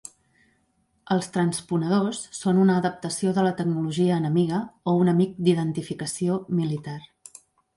Els 1.15 1.27
transponedors 1.35 2.21
són 2.39 2.61
una 2.63 2.77
adaptació 2.83 3.35
de 3.35 3.43
la 3.49 3.53
tecnologia 3.59 4.17
enemiga 4.25 4.63
o 4.93 4.97
un 5.03 5.13
amic 5.15 5.37
d"identificació 5.49 6.41
militar. 6.63 6.99